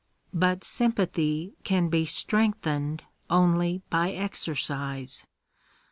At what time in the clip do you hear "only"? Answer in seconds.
3.29-3.83